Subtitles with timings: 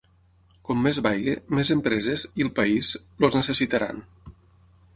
[0.69, 2.91] Com més vagi, més empreses –i el país–
[3.27, 4.05] els necessitaran.